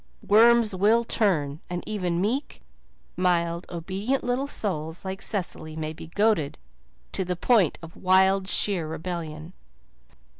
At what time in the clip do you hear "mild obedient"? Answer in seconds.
3.15-4.23